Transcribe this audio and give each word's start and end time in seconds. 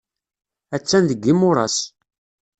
Attan 0.75 1.03
deg 1.09 1.21
yimuras. 1.25 1.77